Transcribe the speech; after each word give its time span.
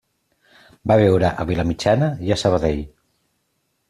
Va 0.91 0.95
viure 1.01 1.29
a 1.29 1.45
Vilamitjana 1.49 2.07
i 2.29 2.33
a 2.37 2.39
Sabadell. 2.45 2.81